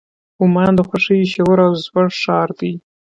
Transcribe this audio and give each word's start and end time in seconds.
عمان 0.43 0.71
د 0.75 0.79
خوښیو 0.87 1.27
د 1.29 1.31
شور 1.33 1.57
او 1.67 1.71
زوږ 1.85 2.09
ښار 2.21 2.49
دی. 2.59 2.73